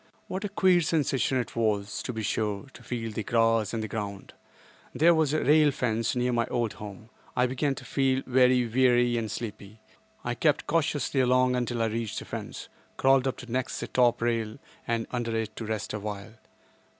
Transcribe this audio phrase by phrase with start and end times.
[0.27, 3.87] What a queer sensation it was, to be sure, to feel the grass and the
[3.87, 4.33] ground!
[4.95, 7.11] There was a rail fence near my old home.
[7.35, 9.79] I began to feel very weary and sleepy.
[10.23, 12.67] I crept cautiously along until I reached the fence;
[12.97, 16.33] crawled up to next the top rail and under it to rest awhile.